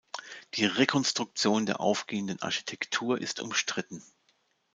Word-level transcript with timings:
Die 0.55 0.65
Rekonstruktion 0.65 1.67
der 1.67 1.79
aufgehenden 1.79 2.41
Architektur 2.41 3.21
ist 3.21 3.39
umstritten. 3.39 4.01